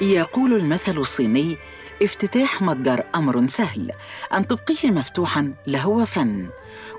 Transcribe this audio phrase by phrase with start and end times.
[0.00, 1.56] يقول المثل الصيني
[2.02, 3.92] افتتاح متجر أمر سهل
[4.34, 6.48] أن تبقيه مفتوحا لهو فن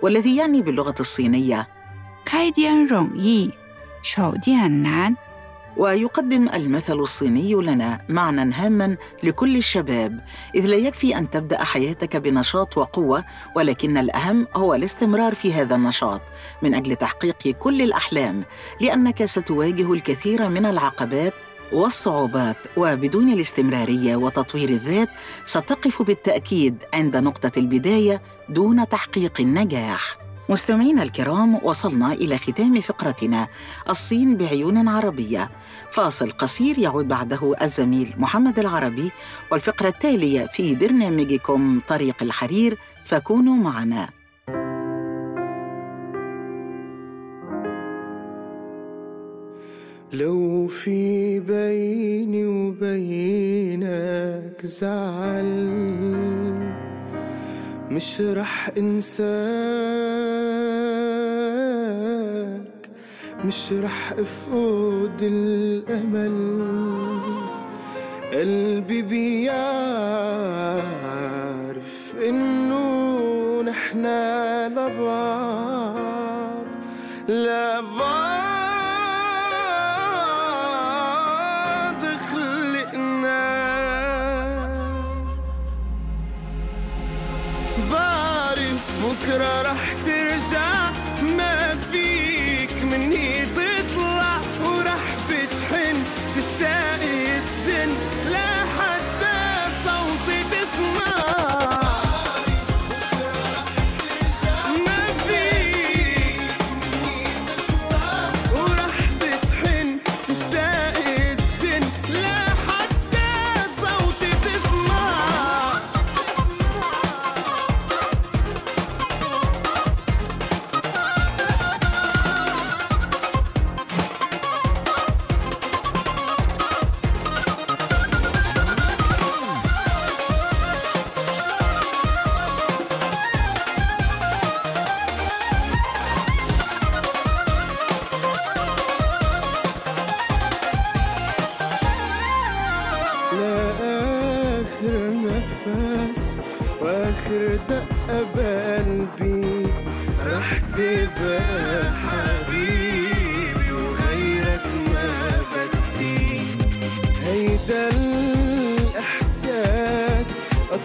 [0.02, 1.68] والذي يعني باللغة الصينية
[5.78, 10.20] ويقدم المثل الصيني لنا معنى هاما لكل الشباب
[10.56, 13.24] إذ لا يكفي أن تبدأ حياتك بنشاط وقوة
[13.56, 16.22] ولكن الأهم هو الاستمرار في هذا النشاط
[16.62, 18.44] من أجل تحقيق كل الأحلام
[18.82, 21.34] لأنك ستواجه الكثير من العقبات
[21.72, 25.10] والصعوبات وبدون الاستمرارية وتطوير الذات
[25.46, 30.18] ستقف بالتأكيد عند نقطة البداية دون تحقيق النجاح.
[30.50, 33.48] مستمعينا الكرام وصلنا إلى ختام فقرتنا
[33.90, 35.52] الصين بعيون عربية.
[35.92, 39.12] فاصل قصير يعود بعده الزميل محمد العربي
[39.52, 44.19] والفقرة التالية في برنامجكم طريق الحرير فكونوا معنا.
[50.14, 53.86] لو في بيني وبينك
[54.66, 55.70] زعل
[57.92, 59.30] مش رح انساك
[63.46, 66.60] مش رح افقد الامل.
[68.34, 69.60] قلبي بيعرف
[72.28, 75.70] إنه نحنا لبعض.
[77.30, 77.79] لبعض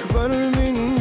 [0.01, 0.94] أكبر مني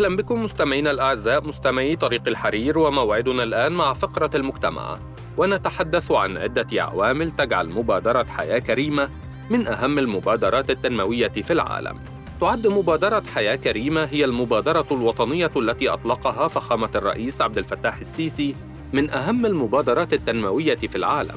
[0.00, 4.98] أهلا بكم مستمعينا الأعزاء مستمعي طريق الحرير وموعدنا الآن مع فقرة المجتمع.
[5.36, 9.08] ونتحدث عن عدة عوامل تجعل مبادرة حياة كريمة
[9.50, 11.98] من أهم المبادرات التنموية في العالم.
[12.40, 18.54] تعد مبادرة حياة كريمة هي المبادرة الوطنية التي أطلقها فخامة الرئيس عبد الفتاح السيسي
[18.92, 21.36] من أهم المبادرات التنموية في العالم.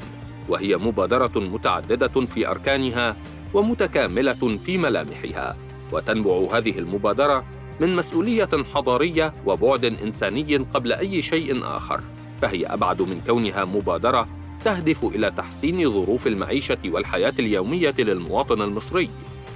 [0.49, 3.15] وهي مبادرة متعددة في أركانها
[3.53, 5.55] ومتكاملة في ملامحها.
[5.91, 7.43] وتنبع هذه المبادرة
[7.79, 12.01] من مسؤولية حضارية وبعد إنساني قبل أي شيء آخر
[12.41, 14.27] فهي أبعد من كونها مبادرة
[14.65, 19.09] تهدف إلى تحسين ظروف المعيشة والحياة اليومية للمواطن المصري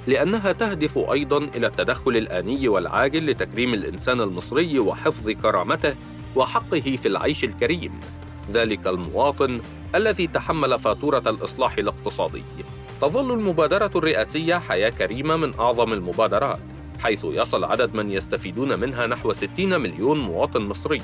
[0.07, 5.95] لأنها تهدف أيضاً إلى التدخل الآني والعاجل لتكريم الإنسان المصري وحفظ كرامته
[6.35, 7.91] وحقه في العيش الكريم.
[8.51, 9.61] ذلك المواطن
[9.95, 12.43] الذي تحمل فاتورة الإصلاح الاقتصادي.
[13.01, 16.59] تظل المبادرة الرئاسية حياة كريمة من أعظم المبادرات.
[16.99, 21.01] حيث يصل عدد من يستفيدون منها نحو 60 مليون مواطن مصري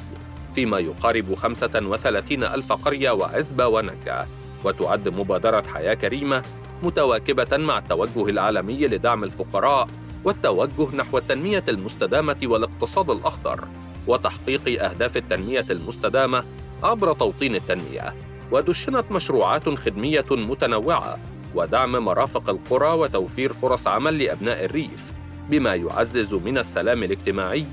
[0.56, 4.26] فيما يقارب 35 ألف قرية وعزبة ونكة
[4.64, 6.44] وتعد مبادرة حياة كريمة
[6.84, 9.88] متواكبة مع التوجه العالمي لدعم الفقراء
[10.24, 13.68] والتوجه نحو التنمية المستدامة والاقتصاد الأخضر
[14.08, 16.44] وتحقيق أهداف التنمية المستدامة
[16.84, 18.14] عبر توطين التنمية
[18.52, 21.20] ودشنت مشروعات خدمية متنوعة
[21.56, 25.12] ودعم مرافق القرى وتوفير فرص عمل لأبناء الريف.
[25.50, 27.66] بما يعزز من السلام الاجتماعي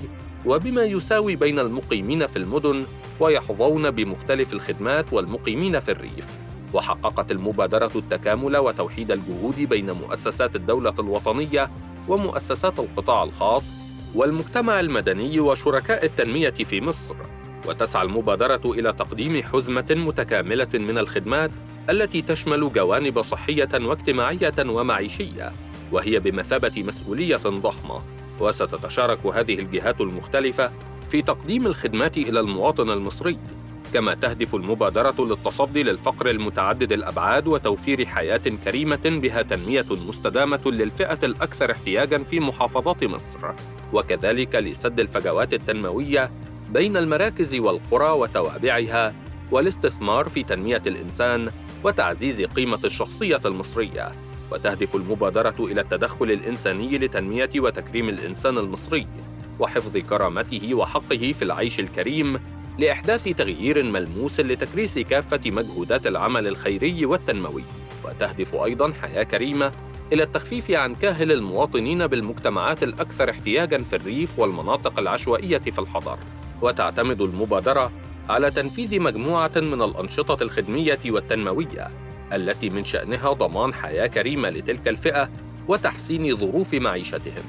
[0.47, 2.85] وبما يساوي بين المقيمين في المدن
[3.21, 6.39] ويحظون بمختلف الخدمات والمقيمين في الريف.
[6.73, 11.71] وحققت المبادرة التكامل وتوحيد الجهود بين مؤسسات الدولة الوطنية
[12.09, 13.63] ومؤسسات القطاع الخاص
[14.15, 17.15] والمجتمع المدني وشركاء التنمية في مصر.
[17.69, 21.51] وتسعى المبادرة إلى تقديم حزمة متكاملة من الخدمات
[21.91, 25.53] التي تشمل جوانب صحية واجتماعية ومعيشية.
[25.93, 28.03] وهي بمثابة مسؤولية ضخمة
[28.41, 30.71] وستتشارك هذه الجهات المختلفة
[31.09, 33.39] في تقديم الخدمات إلى المواطن المصري
[33.95, 41.71] كما تهدف المبادرة للتصدي للفقر المتعدد الأبعاد وتوفير حياة كريمة بها تنمية مستدامة للفئة الأكثر
[41.71, 43.39] احتياجاً في محافظات مصر،
[43.93, 46.31] وكذلك لسد الفجوات التنموية
[46.71, 49.15] بين المراكز والقرى وتوابعها
[49.51, 51.51] والاستثمار في تنمية الإنسان
[51.85, 54.30] وتعزيز قيمة الشخصية المصرية.
[54.53, 59.07] وتهدف المبادرة إلى التدخل الإنساني لتنمية وتكريم الإنسان المصري
[59.59, 62.41] وحفظ كرامته وحقه في العيش الكريم
[62.79, 67.65] لإحداث تغيير ملموس لتكريس كافة مجهودات العمل الخيري والتنموي.
[68.05, 69.73] وتهدف أيضاً حياة كريمة
[70.13, 76.19] إلى التخفيف عن كاهل المواطنين بالمجتمعات الأكثر احتياجاً في الريف والمناطق العشوائية في الحضر.
[76.63, 77.93] وتعتمد المبادرة
[78.29, 85.31] على تنفيذ مجموعة من الأنشطة الخدمية والتنموية التي من شأنها ضمان حياة كريمة لتلك الفئة
[85.69, 87.45] وتحسين ظروف معيشتهم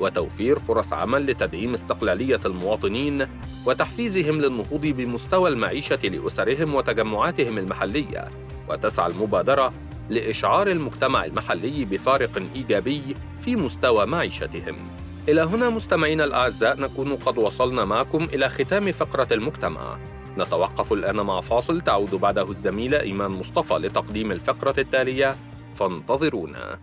[0.00, 3.26] وتوفير فرص عمل لتدعيم استقلالية المواطنين
[3.66, 8.24] وتحفيزهم للنهوض بمستوى المعيشة لأسرهم وتجمعاتهم المحلية
[8.68, 9.72] وتسعى المبادرة
[10.10, 14.76] لإشعار المجتمع المحلي بفارق إيجابي في مستوى معيشتهم.
[15.28, 19.98] إلى هنا مستمعينا الأعزاء نكون قد وصلنا معكم إلى ختام فقرة المجتمع.
[20.38, 25.36] نتوقف الآن مع فاصل تعود بعده الزميلة إيمان مصطفى لتقديم الفقرة التالية.
[25.74, 26.78] فانتظرونا.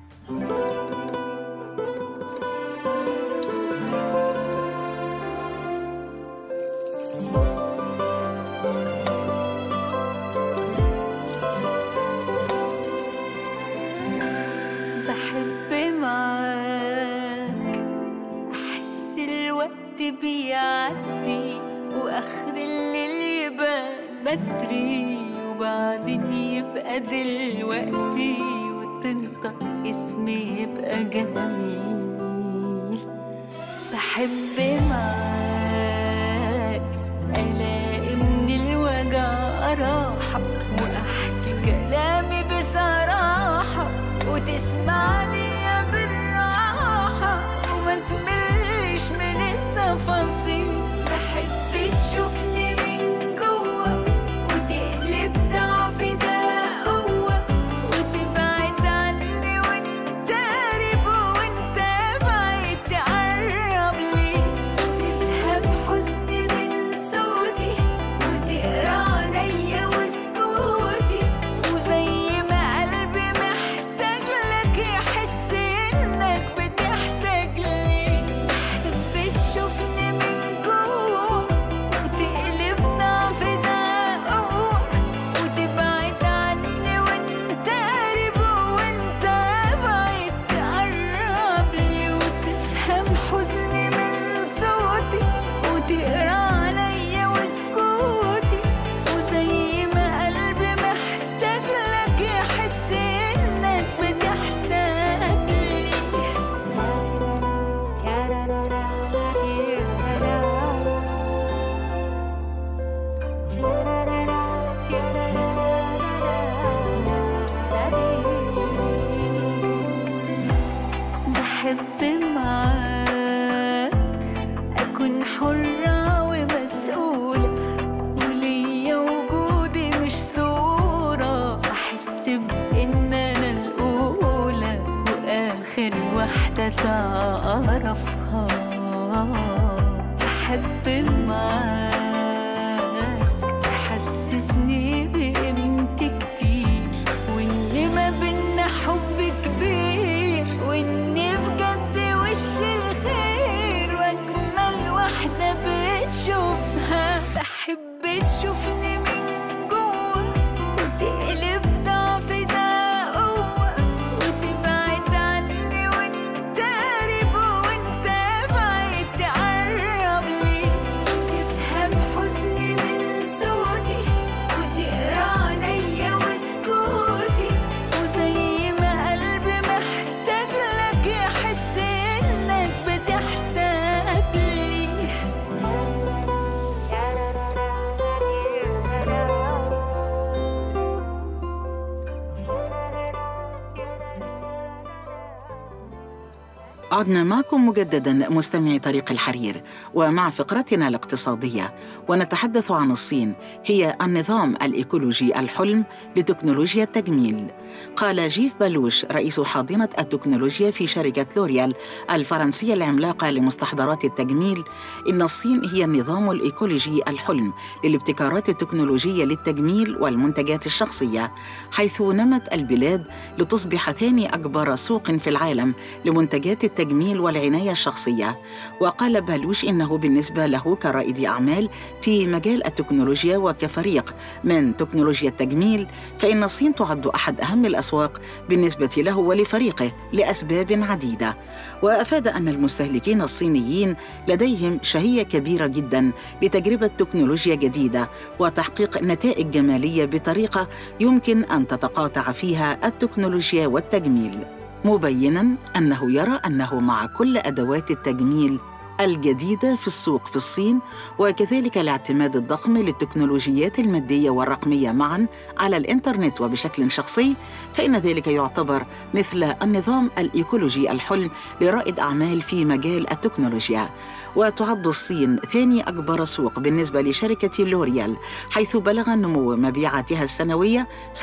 [197.07, 201.73] عدنا معكم مجددا مستمعي طريق الحرير ومع فقرتنا الاقتصادية
[202.07, 203.33] ونتحدث عن الصين
[203.65, 205.85] هي النظام الإيكولوجي الحلم
[206.15, 207.47] لتكنولوجيا التجميل.
[207.95, 211.73] قال جيف بلوش رئيس حاضنة التكنولوجيا في شركة لوريال
[212.11, 214.63] الفرنسية العملاقة لمستحضرات التجميل
[215.09, 221.31] إن الصين هي النظام الإيكولوجي الحلم للابتكارات التكنولوجية للتجميل والمنتجات الشخصية
[221.71, 223.03] حيث نمت البلاد
[223.37, 225.73] لتصبح ثاني أكبر سوق في العالم
[226.05, 228.39] لمنتجات التجميل والعناية الشخصية.
[228.79, 231.69] وقال بالوش إنه بالنسبة له كرائد أعمال
[232.01, 235.87] في مجال التكنولوجيا وكفريق من تكنولوجيا التجميل
[236.19, 241.37] فإن الصين تعد أحد أهم الأسواق بالنسبة له ولفريقه لأسباب عديدة.
[241.81, 243.95] وأفاد أن المستهلكين الصينيين
[244.27, 248.09] لديهم شهية كبيرة جدا لتجربة تكنولوجيا جديدة
[248.39, 250.67] وتحقيق نتائج جمالية بطريقة
[250.99, 254.39] يمكن أن تتقاطع فيها التكنولوجيا والتجميل.
[254.85, 258.59] مبينا أنه يرى أنه مع كل أدوات التجميل
[259.01, 260.79] الجديدة في السوق في الصين
[261.19, 265.27] وكذلك الاعتماد الضخم للتكنولوجيات المادية والرقمية معا
[265.57, 267.35] على الإنترنت وبشكل شخصي
[267.73, 273.89] فإن ذلك يعتبر مثل النظام الإيكولوجي الحلم لرائد أعمال في مجال التكنولوجيا.
[274.35, 278.17] وتعد الصين ثاني أكبر سوق بالنسبة لشركة لوريال
[278.51, 281.19] حيث بلغ نمو مبيعاتها السنوية 27%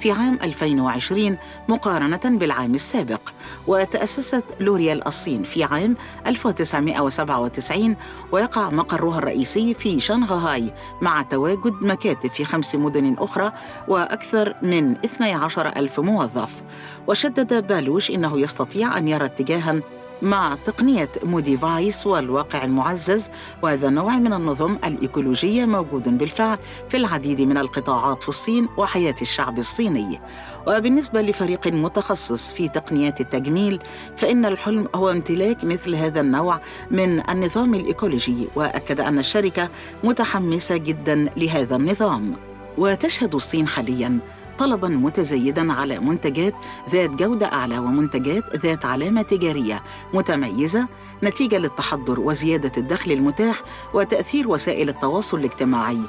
[0.00, 3.20] في عام 2020 مقارنة بالعام السابق.
[3.66, 5.96] وتأسست لوريال الصين في عام
[6.26, 7.96] 1997
[8.32, 10.72] ويقع مقرها الرئيسي في شنغهاي
[11.02, 13.52] مع تواجد مكاتب في خمس مدن أخرى
[13.88, 16.62] وأكثر من 12 ألف موظف.
[17.06, 19.80] وشدد بالوش إنه يستطيع أن يرى اتجاها
[20.22, 23.30] مع تقنية ModiFace والواقع المعزز
[23.62, 26.58] وهذا النوع من النظم الإيكولوجية موجود بالفعل
[26.88, 30.20] في العديد من القطاعات في الصين وحياة الشعب الصيني.
[30.66, 33.78] وبالنسبة لفريق متخصص في تقنيات التجميل
[34.16, 39.68] فإن الحلم هو امتلاك مثل هذا النوع من النظام الإيكولوجي وأكد أن الشركة
[40.04, 42.36] متحمسة جدا لهذا النظام.
[42.78, 44.18] وتشهد الصين حاليا
[44.58, 46.54] طلبا متزايدا على منتجات
[46.90, 49.82] ذات جودة أعلى ومنتجات ذات علامة تجارية
[50.14, 50.88] متميزة
[51.22, 53.62] نتيجة للتحضر وزيادة الدخل المتاح
[53.94, 56.00] وتأثير وسائل التواصل الاجتماعي.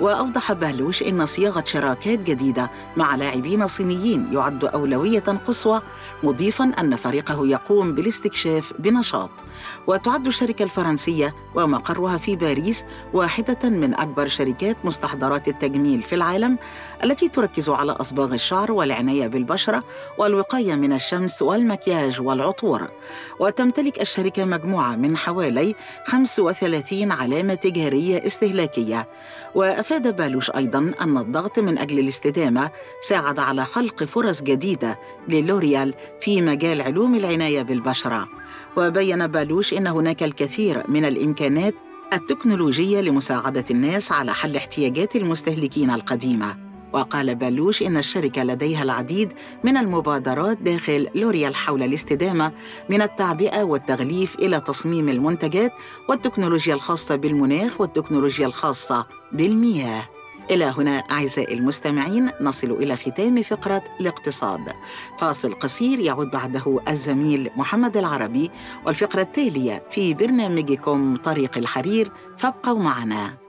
[0.00, 5.82] وأوضح بهلوش إن صياغة شراكات جديدة مع لاعبين صينيين يعد أولوية قصوى
[6.22, 9.30] مضيفا أن فريقه يقوم بالاستكشاف بنشاط.
[9.86, 16.58] وتعد الشركة الفرنسية ومقرها في باريس واحدة من أكبر شركات مستحضرات التجميل في العالم
[17.04, 19.84] التي تركز على أصباغ الشعر والعناية بالبشرة
[20.18, 22.88] والوقاية من الشمس والمكياج والعطور.
[23.40, 25.74] وتمتلك الشركة مجموعة من حوالي
[26.06, 29.08] 35 علامة تجارية استهلاكية.
[29.54, 32.70] وأفاد بالوش أيضا أن الضغط من أجل الاستدامة
[33.08, 34.98] ساعد على خلق فرص جديدة
[35.28, 38.28] للوريال في مجال علوم العناية بالبشرة.
[38.76, 41.74] وبين بالوش إن هناك الكثير من الإمكانات
[42.12, 46.56] التكنولوجية لمساعدة الناس على حل احتياجات المستهلكين القديمة.
[46.92, 49.32] وقال بالوش إن الشركة لديها العديد
[49.64, 52.52] من المبادرات داخل لوريال حول الاستدامة
[52.88, 55.72] من التعبئة والتغليف إلى تصميم المنتجات
[56.08, 60.04] والتكنولوجيا الخاصة بالمناخ والتكنولوجيا الخاصة بالمياه.
[60.50, 64.72] إلى هنا أعزائي المستمعين نصل إلى ختام فقرة الاقتصاد.
[65.18, 68.50] فاصل قصير يعود بعده الزميل محمد العربي
[68.86, 73.39] والفقرة التالية في برنامجكم طريق الحرير فابقوا معنا.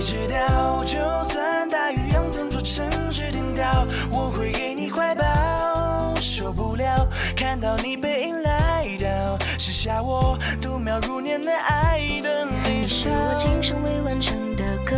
[0.00, 6.14] 你知道，就算大雨让整座城市颠倒，我会给你怀抱。
[6.18, 13.10] 受不了看到你背影来到，写下我度秒如年的爱的离你是。
[13.10, 14.96] 我今生未完成的歌，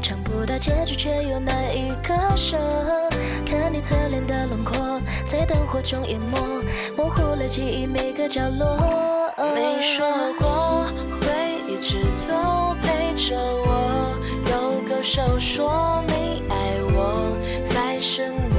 [0.00, 2.56] 唱不到结局，却又难以割舍。
[3.44, 6.38] 看你侧脸的轮廓，在灯火中淹没，
[6.96, 8.78] 模糊了记忆每个角落。
[9.56, 10.06] 你说
[10.38, 10.86] 过
[11.80, 13.68] 直都，陪着我。
[14.50, 14.52] 勾
[14.88, 16.54] 勾手说你爱
[16.94, 17.36] 我，
[17.72, 18.57] 还是你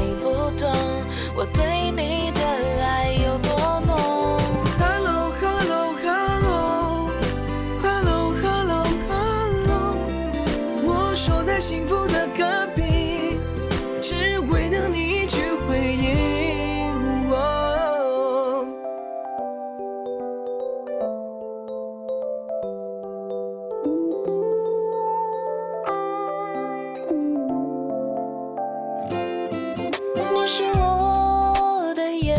[30.52, 32.36] 是我的眼，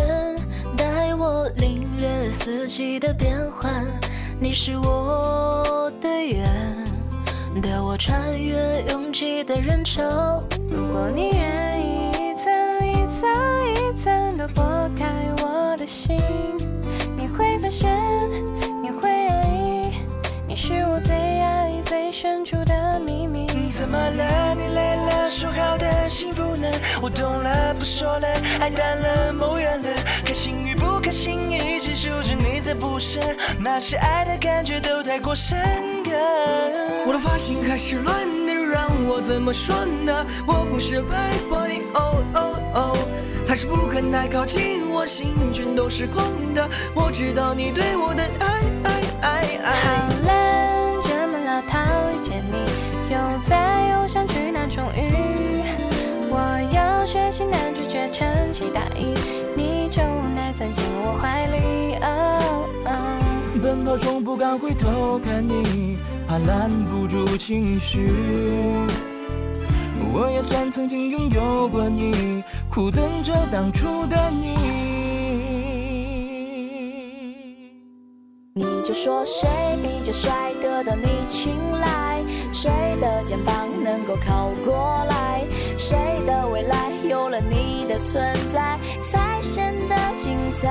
[0.76, 3.86] 带我领略四季的变换。
[4.40, 6.44] 你是我的眼，
[7.62, 10.42] 带我穿越拥挤的人潮。
[10.68, 12.52] 如果你愿意一层
[12.84, 13.30] 一层
[13.76, 15.06] 一层地剥开
[15.44, 16.18] 我的心，
[17.16, 17.96] 你会发现，
[18.82, 19.92] 你会爱，
[20.48, 22.69] 你是我最爱最深处的。
[23.80, 24.54] 怎么了？
[24.54, 25.26] 你累了？
[25.26, 26.68] 说好的幸福呢？
[27.00, 28.28] 我懂了，不说了，
[28.60, 29.88] 爱淡了，梦远了，
[30.22, 33.18] 开心与不开心一直数着你在不舍，
[33.58, 35.58] 那些爱的感觉都太过深
[36.04, 36.10] 刻。
[37.06, 38.14] 我的发型开始乱
[38.46, 40.26] 的，让我怎么说呢？
[40.46, 42.96] 我不是 bad boy，哦哦哦，
[43.48, 46.68] 还是不肯太靠近我，心全都是空的。
[46.94, 48.59] 我知道你对我的爱
[58.52, 59.14] 起大衣，
[59.56, 60.02] 你就
[60.34, 61.94] 耐钻进我怀里。
[62.02, 62.06] 哦
[62.86, 62.90] 哦
[63.62, 68.10] 奔跑中不敢回头看你，怕拦不住情绪。
[70.12, 74.56] 我也算曾经拥有过你，苦等着当初的你。
[78.54, 79.48] 你就说谁
[79.82, 82.22] 比较帅，得到你青睐？
[82.52, 85.44] 谁的肩膀能够靠过来？
[85.80, 88.78] 谁的未来有了你的存在，
[89.10, 90.68] 才显得精彩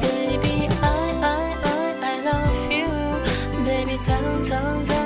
[0.00, 1.68] ？Baby I I I
[2.00, 5.03] I love you，Baby 藏藏藏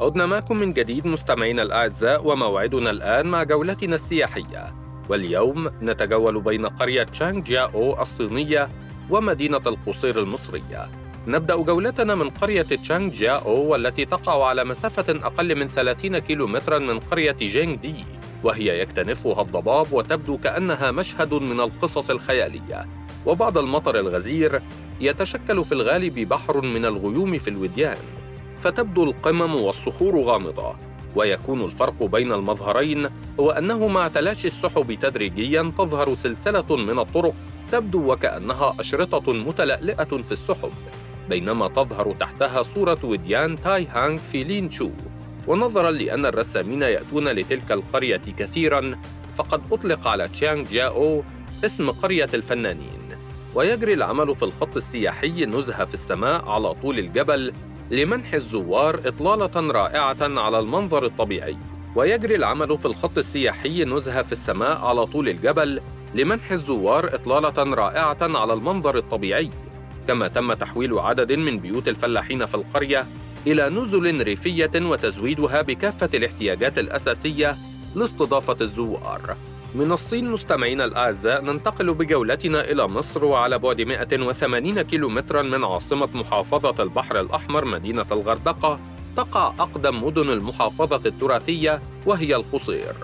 [0.00, 4.74] عدنا معكم من جديد مستمعينا الأعزاء وموعدنا الآن مع جولتنا السياحية.
[5.08, 8.68] واليوم نتجول بين قرية تشانغ جياو الصينية
[9.10, 10.88] ومدينة القصير المصرية.
[11.26, 16.98] نبدأ جولتنا من قرية تشانغ جياو والتي تقع على مسافة أقل من 30 كيلومترا من
[16.98, 17.94] قرية جينغ دي
[18.44, 22.84] وهي يكتنفها الضباب وتبدو كأنها مشهد من القصص الخيالية.
[23.26, 24.62] وبعد المطر الغزير
[25.00, 27.98] يتشكل في الغالب بحر من الغيوم في الوديان.
[28.58, 30.74] فتبدو القمم والصخور غامضة
[31.16, 33.08] ويكون الفرق بين المظهرين
[33.40, 37.34] هو أنه مع تلاشي السحب تدريجياً تظهر سلسلة من الطرق
[37.72, 40.72] تبدو وكأنها أشرطة متلألئة في السحب
[41.28, 44.90] بينما تظهر تحتها صورة وديان تاي هانغ في لين شو
[45.46, 48.98] ونظراً لأن الرسامين يأتون لتلك القرية كثيراً
[49.34, 51.22] فقد أطلق على تشيانغ جياو
[51.64, 53.06] اسم قرية الفنانين.
[53.54, 57.52] ويجري العمل في الخط السياحي نزهة في السماء على طول الجبل
[57.90, 61.56] لمنح الزوار إطلالة رائعة على المنظر الطبيعي.
[61.96, 65.80] ويجري العمل في الخط السياحي نزهة في السماء على طول الجبل
[66.14, 69.50] لمنح الزوار إطلالة رائعة على المنظر الطبيعي.
[70.08, 73.06] كما تم تحويل عدد من بيوت الفلاحين في القرية
[73.46, 77.56] إلى نزل ريفية وتزويدها بكافة الاحتياجات الأساسية
[77.94, 79.36] لاستضافة الزوار.
[79.74, 86.82] من الصين مستمعينا الأعزاء ننتقل بجولتنا إلى مصر وعلى بعد 180 كيلومترا من عاصمة محافظة
[86.82, 88.80] البحر الأحمر مدينة الغردقة
[89.16, 92.94] تقع أقدم مدن المحافظة التراثية وهي القصير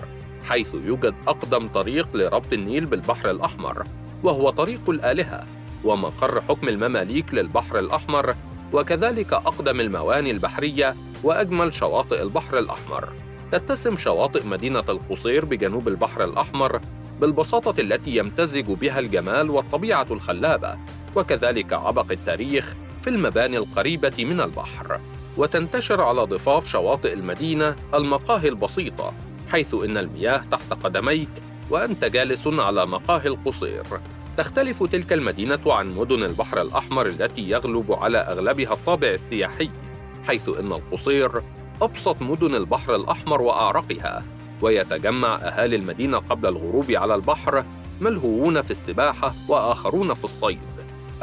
[0.49, 3.83] حيث يوجد أقدم طريق لربط النيل بالبحر الأحمر
[4.23, 5.43] وهو طريق الآلهة
[5.83, 8.35] ومقر حكم المماليك للبحر الأحمر
[8.73, 13.09] وكذلك أقدم المواني البحرية وأجمل شواطئ البحر الأحمر.
[13.53, 16.81] تتسم شواطئ مدينة القصير بجنوب البحر الأحمر
[17.21, 20.77] بالبساطة التي يمتزج بها الجمال والطبيعة الخلابة
[21.15, 24.99] وكذلك عبق التاريخ في المباني القريبة من البحر.
[25.37, 29.13] وتنتشر على ضفاف شواطئ المدينة المقاهي البسيطة
[29.51, 31.29] حيث إن المياه تحت قدميك
[31.69, 33.83] وأنت جالس على مقاهي القصير.
[34.37, 39.69] تختلف تلك المدينة عن مدن البحر الأحمر التي يغلب على أغلبها الطابع السياحي
[40.27, 41.31] حيث إن القصير
[41.81, 44.23] أبسط مدن البحر الأحمر وأعرقها
[44.61, 47.63] ويتجمع أهالي المدينة قبل الغروب على البحر
[48.01, 50.59] ملهوون في السباحة وآخرون في الصيد.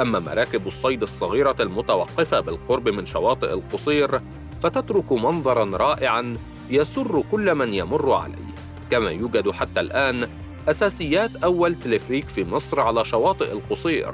[0.00, 4.20] أما مراكب الصيد الصغيرة المتوقفة بالقرب من شواطئ القصير
[4.60, 6.36] فتترك منظراً رائعاً
[6.70, 8.50] يسر كل من يمر عليه.
[8.90, 10.28] كما يوجد حتى الآن
[10.68, 14.12] أساسيات أول تلفريك في مصر على شواطئ القصير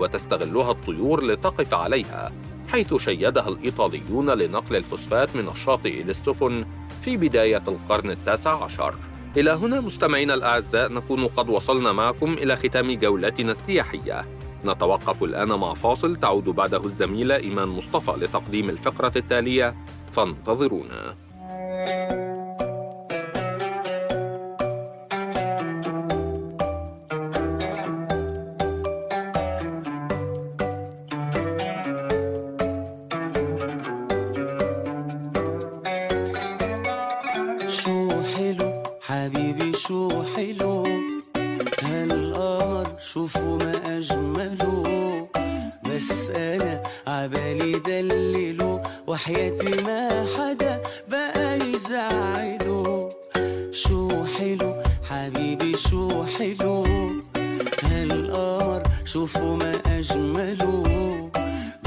[0.00, 2.32] وتستغلها الطيور لتقف عليها.
[2.68, 6.64] حيث شيدها الإيطاليون لنقل الفوسفات من الشاطئ للسفن
[7.02, 8.94] في بداية القرن التاسع عشر.
[9.36, 14.24] إلى هنا مستمعينا الأعزاء نكون قد وصلنا معكم إلى ختام جولتنا السياحية.
[14.64, 19.74] نتوقف الآن مع فاصل تعود بعده الزميلة إيمان مصطفى لتقديم الفقرة التالية.
[20.10, 21.25] فانتظرونا.
[59.46, 61.30] شوفوا ما أجمله.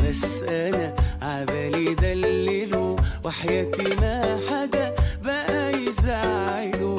[0.03, 2.95] بس أنا عبالي دلله
[3.25, 6.98] وحياتي ما حدا بقى يزعله.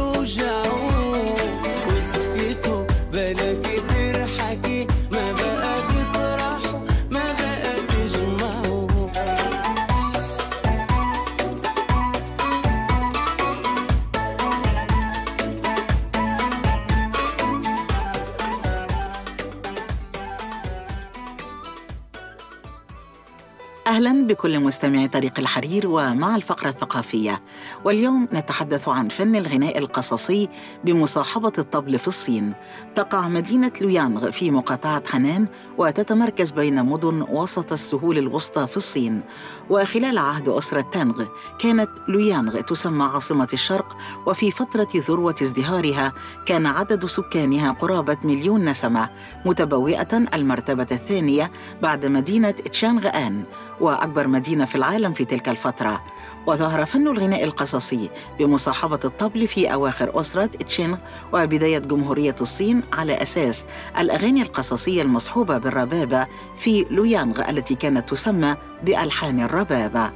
[0.00, 0.79] eu já
[24.30, 27.42] بكل مستمعي طريق الحرير ومع الفقرة الثقافية.
[27.84, 30.48] واليوم نتحدث عن فن الغناء القصصي
[30.84, 32.52] بمصاحبة الطبل في الصين.
[32.94, 35.46] تقع مدينة لويانغ في مقاطعة خنان
[35.78, 39.20] وتتمركز بين مدن وسط السهول الوسطى في الصين.
[39.70, 41.24] وخلال عهد أسرة تانغ
[41.58, 46.12] كانت لويانغ تسمى عاصمة الشرق وفي فترة ذروة ازدهارها
[46.46, 49.08] كان عدد سكانها قرابة مليون نسمة
[49.44, 51.50] متبوئة المرتبة الثانية
[51.82, 53.44] بعد مدينة تشانغ آن.
[53.80, 56.02] وأكبر مدينة في العالم في تلك الفترة.
[56.46, 60.96] وظهر فن الغناء القصصي بمصاحبة الطبل في أواخر أسرة تشينغ
[61.32, 63.66] وبداية جمهورية الصين على أساس
[63.98, 66.26] الأغاني القصصية المصحوبة بالربابة
[66.58, 70.10] في لويانغ التي كانت تسمى بألحان الربابة.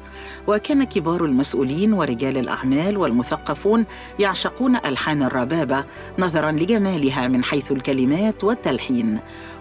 [0.47, 3.87] وكان كبار المسؤولين ورجال الأعمال والمثقفون
[4.19, 5.85] يعشقون ألحان الربابة
[6.19, 9.21] نظراً لجمالها من حيث الكلمات والتلحين.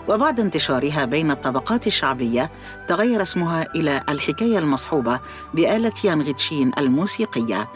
[0.09, 2.51] وبعد انتشارها بين الطبقات الشعبية
[2.87, 5.19] تغير اسمها إلى الحكاية المصحوبة
[5.53, 7.69] بآلة يانغتشين الموسيقية.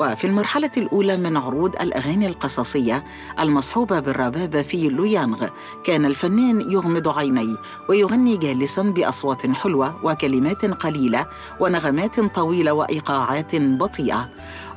[0.00, 3.04] وفي المرحلة الأولى من عروض الأغاني القصصية
[3.40, 5.46] المصحوبة بالربابة في لويانغ
[5.84, 7.56] كان الفنان يغمض عينيه
[7.88, 11.26] ويغني جالسا بأصوات حلوة وكلمات قليلة
[11.60, 14.28] ونغمات طويلة وإيقاعات بطيئة.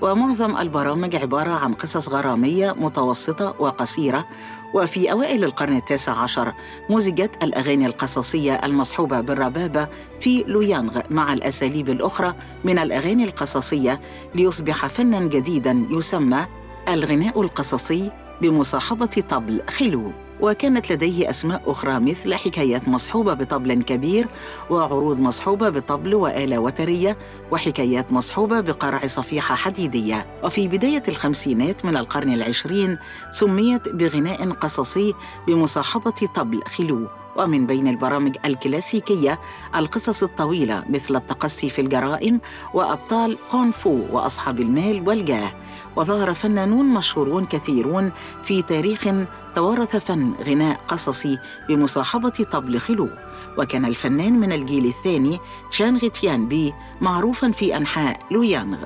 [0.02, 4.26] ومعظم البرامج عبارة عن قصص غرامية متوسطة وقصيرة
[4.74, 6.54] وفي أوائل القرن التاسع عشر
[6.90, 9.88] مزجت الأغاني القصصية المصحوبة بالربابة
[10.20, 14.02] في لويانغ مع الأساليب الأخرى من الأغاني القصصية
[14.36, 16.46] ليصبح فناً جديداً يسمى
[16.90, 24.28] الغناء القصصي بمصاحبة طبل خلو وكانت لديه أسماء أخرى مثل حكايات مصحوبة بطبل كبير
[24.70, 27.18] وعروض مصحوبة بطبل وآلة وترية
[27.52, 30.26] وحكايات مصحوبة بقرع صفيحة حديدية.
[30.44, 32.98] وفي بداية الخمسينات من القرن العشرين
[33.32, 35.14] سميت بغناء قصصي
[35.48, 37.08] بمصاحبة طبل خلو.
[37.38, 39.40] ومن بين البرامج الكلاسيكية
[39.76, 42.42] القصص الطويلة مثل التقصي في الجرائم
[42.74, 45.52] وأبطال كونغ فو وأصحاب المال والجاه.
[45.96, 48.12] وظهر فنانون مشهورون كثيرون
[48.44, 49.08] في تاريخ
[49.56, 51.38] توارث فن غناء قصصي
[51.70, 53.10] بمصاحبة طبل خلو.
[53.58, 55.40] وكان الفنان من الجيل الثاني
[55.72, 58.78] تشانغ تيان بي معروفا في أنحاء لويانغ.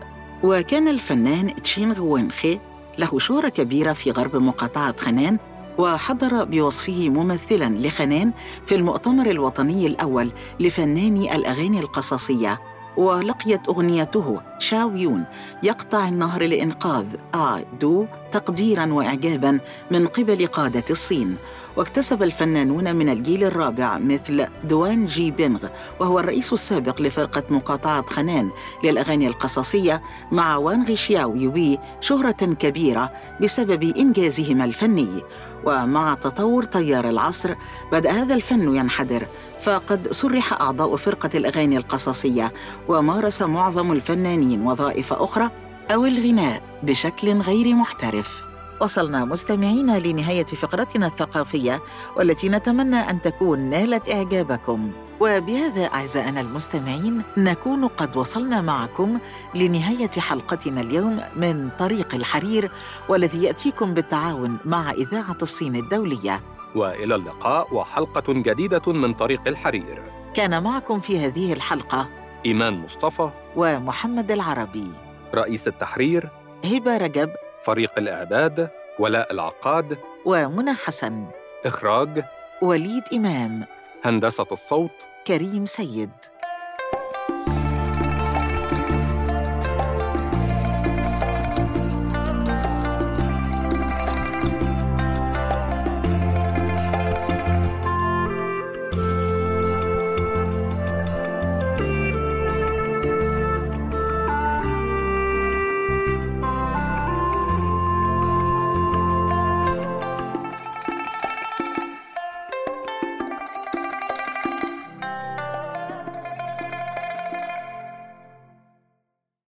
[0.44, 2.60] وكان الفنان تشينغ وينخي
[3.00, 5.40] له شهرة كبيرة في غرب مقاطعة خنان
[5.78, 8.32] وحضر بوصفه ممثلا لخنان
[8.66, 12.62] في المؤتمر الوطني الأول لفناني الأغاني القصصية.
[12.98, 15.24] ولقيت أغنيته شاو يون
[15.64, 19.60] يقطع النهر لإنقاذ آ دو تقديرا وإعجابا
[19.92, 21.38] من قبل قادة الصين.
[21.78, 25.68] واكتسب الفنانون من الجيل الرابع مثل دوان جي بينغ
[26.00, 28.50] وهو الرئيس السابق لفرقة مقاطعة خنان
[28.84, 35.22] للأغاني القصصية مع وانغ شياو يوي شهرة كبيرة بسبب إنجازهما الفني.
[35.66, 37.56] ومع تطور تيار العصر
[37.92, 39.28] بدأ هذا الفن ينحدر
[39.62, 42.54] فقد سرح أعضاء فرقة الأغاني القصصية
[42.88, 45.50] ومارس معظم الفنانين وظائف أخرى
[45.94, 48.44] أو الغناء بشكل غير محترف.
[48.82, 51.82] وصلنا مستمعينا لنهاية فقرتنا الثقافية
[52.18, 54.92] والتي نتمنى أن تكون نالت إعجابكم.
[55.20, 59.20] وبهذا أعزائنا المستمعين نكون قد وصلنا معكم
[59.56, 62.72] لنهاية حلقتنا اليوم من طريق الحرير
[63.10, 66.42] والذي يأتيكم بالتعاون مع إذاعة الصين الدولية.
[66.76, 70.02] وإلى اللقاء وحلقة جديدة من طريق الحرير.
[70.34, 72.08] كان معكم في هذه الحلقة
[72.46, 74.88] إيمان مصطفى ومحمد العربي.
[75.36, 76.30] رئيس التحرير
[76.66, 77.30] هبة رجب
[77.62, 81.26] فريق الإعداد ولاء العقاد ومنى حسن.
[81.66, 82.24] إخراج
[82.62, 83.66] وليد إمام.
[84.06, 86.10] هندسة الصوت كريم سيد.